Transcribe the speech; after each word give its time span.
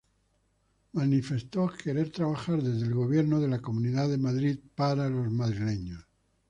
Manifestó 0.95 1.69
querer 1.71 2.09
trabajar 2.11 2.63
desde 2.63 2.87
el 2.87 2.95
Gobierno 2.95 3.39
de 3.39 3.47
la 3.49 3.61
Comunidad 3.61 4.09
de 4.09 4.17
Madrid 4.17 4.57
para 4.73 5.07
los 5.09 5.31
madrileños. 5.31 6.03